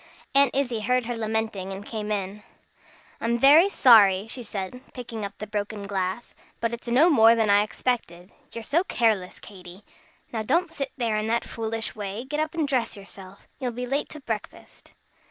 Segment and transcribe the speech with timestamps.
[0.33, 2.41] Aunt Izzie heard her lamenting, and came in.
[3.19, 7.51] "I'm very sorry," she said, picking up the broken glass, "but it's no more than
[7.51, 9.83] I expected, you're so careless, Katy.
[10.33, 12.23] Now don't sit there in that foolish way!
[12.25, 13.47] Get up and dress yourself.
[13.59, 14.93] You'll be late to breakfast."